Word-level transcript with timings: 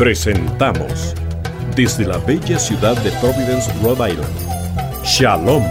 Presentamos 0.00 1.14
desde 1.76 2.06
la 2.06 2.16
bella 2.16 2.58
ciudad 2.58 2.96
de 3.02 3.10
Providence, 3.20 3.70
Rhode 3.82 4.12
Island. 4.12 5.04
Shalom. 5.04 5.62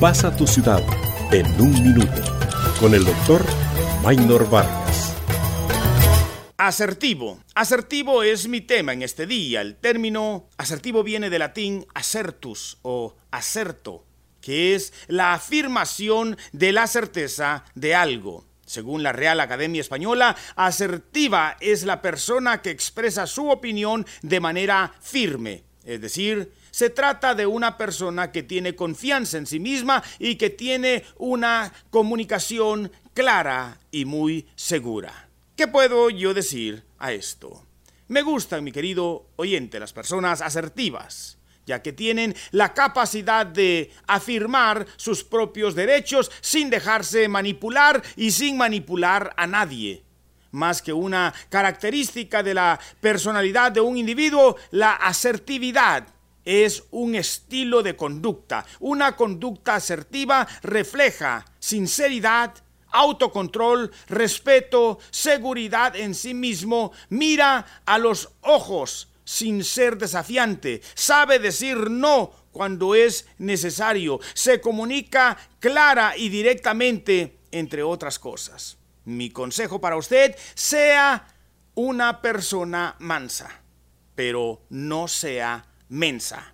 Pasa 0.00 0.34
tu 0.34 0.46
ciudad 0.46 0.82
en 1.30 1.44
un 1.60 1.74
minuto 1.74 2.22
con 2.80 2.94
el 2.94 3.04
doctor 3.04 3.44
Maynor 4.02 4.48
Vargas. 4.48 5.14
Asertivo. 6.56 7.38
Asertivo 7.54 8.22
es 8.22 8.48
mi 8.48 8.62
tema 8.62 8.94
en 8.94 9.02
este 9.02 9.26
día. 9.26 9.60
El 9.60 9.76
término 9.76 10.48
asertivo 10.56 11.02
viene 11.02 11.28
del 11.28 11.40
latín 11.40 11.84
acertus 11.92 12.78
o 12.80 13.14
acerto, 13.30 14.06
que 14.40 14.74
es 14.74 14.94
la 15.06 15.34
afirmación 15.34 16.38
de 16.52 16.72
la 16.72 16.86
certeza 16.86 17.62
de 17.74 17.94
algo. 17.94 18.49
Según 18.70 19.02
la 19.02 19.10
Real 19.10 19.40
Academia 19.40 19.80
Española, 19.80 20.36
asertiva 20.54 21.56
es 21.58 21.82
la 21.82 22.00
persona 22.00 22.62
que 22.62 22.70
expresa 22.70 23.26
su 23.26 23.50
opinión 23.50 24.06
de 24.22 24.38
manera 24.38 24.94
firme, 25.00 25.64
es 25.84 26.00
decir, 26.00 26.52
se 26.70 26.88
trata 26.88 27.34
de 27.34 27.46
una 27.46 27.76
persona 27.76 28.30
que 28.30 28.44
tiene 28.44 28.76
confianza 28.76 29.38
en 29.38 29.48
sí 29.48 29.58
misma 29.58 30.04
y 30.20 30.36
que 30.36 30.50
tiene 30.50 31.04
una 31.16 31.72
comunicación 31.90 32.92
clara 33.12 33.76
y 33.90 34.04
muy 34.04 34.46
segura. 34.54 35.28
¿Qué 35.56 35.66
puedo 35.66 36.08
yo 36.08 36.32
decir 36.32 36.84
a 37.00 37.10
esto? 37.10 37.66
Me 38.06 38.22
gustan, 38.22 38.62
mi 38.62 38.70
querido 38.70 39.26
oyente, 39.34 39.80
las 39.80 39.92
personas 39.92 40.42
asertivas 40.42 41.39
ya 41.66 41.82
que 41.82 41.92
tienen 41.92 42.34
la 42.50 42.74
capacidad 42.74 43.46
de 43.46 43.92
afirmar 44.06 44.86
sus 44.96 45.24
propios 45.24 45.74
derechos 45.74 46.30
sin 46.40 46.70
dejarse 46.70 47.28
manipular 47.28 48.02
y 48.16 48.30
sin 48.30 48.56
manipular 48.56 49.32
a 49.36 49.46
nadie. 49.46 50.04
Más 50.52 50.82
que 50.82 50.92
una 50.92 51.32
característica 51.48 52.42
de 52.42 52.54
la 52.54 52.80
personalidad 53.00 53.70
de 53.70 53.80
un 53.80 53.96
individuo, 53.96 54.56
la 54.72 54.94
asertividad 54.94 56.08
es 56.44 56.82
un 56.90 57.14
estilo 57.14 57.82
de 57.82 57.94
conducta. 57.94 58.66
Una 58.80 59.14
conducta 59.14 59.76
asertiva 59.76 60.48
refleja 60.62 61.44
sinceridad, 61.60 62.54
autocontrol, 62.90 63.92
respeto, 64.08 64.98
seguridad 65.10 65.94
en 65.94 66.14
sí 66.14 66.34
mismo, 66.34 66.92
mira 67.08 67.82
a 67.84 67.98
los 67.98 68.30
ojos 68.40 69.09
sin 69.30 69.62
ser 69.62 69.96
desafiante, 69.96 70.82
sabe 70.94 71.38
decir 71.38 71.88
no 71.88 72.32
cuando 72.50 72.96
es 72.96 73.28
necesario, 73.38 74.18
se 74.34 74.60
comunica 74.60 75.38
clara 75.60 76.16
y 76.16 76.28
directamente, 76.28 77.38
entre 77.52 77.84
otras 77.84 78.18
cosas. 78.18 78.76
Mi 79.04 79.30
consejo 79.30 79.80
para 79.80 79.96
usted, 79.96 80.34
sea 80.54 81.28
una 81.76 82.20
persona 82.20 82.96
mansa, 82.98 83.62
pero 84.16 84.62
no 84.68 85.06
sea 85.06 85.64
mensa. 85.90 86.52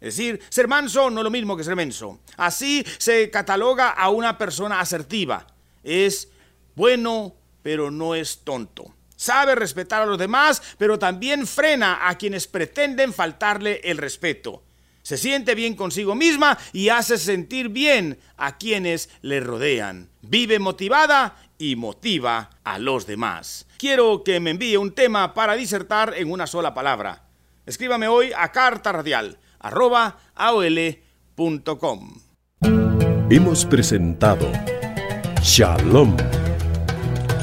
Es 0.00 0.16
decir, 0.16 0.40
ser 0.48 0.68
manso 0.68 1.10
no 1.10 1.22
es 1.22 1.24
lo 1.24 1.30
mismo 1.30 1.56
que 1.56 1.64
ser 1.64 1.74
menso. 1.74 2.20
Así 2.36 2.86
se 2.98 3.30
cataloga 3.30 3.90
a 3.90 4.10
una 4.10 4.38
persona 4.38 4.78
asertiva. 4.78 5.44
Es 5.82 6.28
bueno, 6.76 7.34
pero 7.64 7.90
no 7.90 8.14
es 8.14 8.44
tonto 8.44 8.94
sabe 9.22 9.54
respetar 9.54 10.02
a 10.02 10.06
los 10.06 10.18
demás, 10.18 10.62
pero 10.78 10.98
también 10.98 11.46
frena 11.46 12.08
a 12.08 12.18
quienes 12.18 12.48
pretenden 12.48 13.12
faltarle 13.12 13.80
el 13.84 13.98
respeto. 13.98 14.64
Se 15.02 15.16
siente 15.16 15.54
bien 15.54 15.74
consigo 15.74 16.14
misma 16.14 16.58
y 16.72 16.88
hace 16.88 17.18
sentir 17.18 17.68
bien 17.68 18.18
a 18.36 18.58
quienes 18.58 19.10
le 19.20 19.40
rodean. 19.40 20.10
Vive 20.22 20.58
motivada 20.58 21.36
y 21.58 21.76
motiva 21.76 22.50
a 22.64 22.78
los 22.78 23.06
demás. 23.06 23.66
Quiero 23.78 24.22
que 24.24 24.40
me 24.40 24.50
envíe 24.50 24.76
un 24.76 24.92
tema 24.92 25.34
para 25.34 25.54
disertar 25.54 26.14
en 26.16 26.30
una 26.30 26.46
sola 26.46 26.74
palabra. 26.74 27.24
Escríbame 27.66 28.08
hoy 28.08 28.32
a 28.36 28.50
carta 28.50 28.92
radial 28.92 29.38
aol.com. 30.36 30.90
Hemos 33.30 33.64
presentado 33.64 34.50
Shalom 35.42 36.16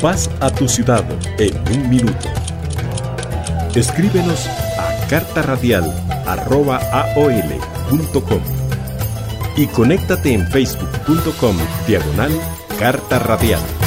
Paz 0.00 0.30
a 0.40 0.48
tu 0.50 0.68
ciudad 0.68 1.04
en 1.38 1.76
un 1.76 1.90
minuto. 1.90 2.28
Escríbenos 3.74 4.46
a 4.78 5.06
carta 5.08 5.42
radial 5.42 5.92
y 9.56 9.66
conéctate 9.66 10.34
en 10.34 10.46
facebook.com 10.46 11.56
diagonal 11.88 12.30
carta 12.78 13.18
radial. 13.18 13.77